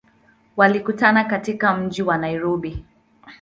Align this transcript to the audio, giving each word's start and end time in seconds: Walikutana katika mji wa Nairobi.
Walikutana 0.57 1.23
katika 1.23 1.73
mji 1.77 2.03
wa 2.03 2.17
Nairobi. 2.17 2.85